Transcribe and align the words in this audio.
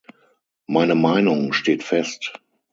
Meine 0.65 0.95
Meinung 0.95 1.53
steht 1.53 1.83
fest! 1.83 2.33